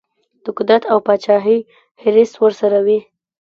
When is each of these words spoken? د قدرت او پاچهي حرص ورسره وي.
د 0.43 0.45
قدرت 0.57 0.83
او 0.91 0.97
پاچهي 1.05 1.59
حرص 2.01 2.31
ورسره 2.43 2.79
وي. 2.85 2.99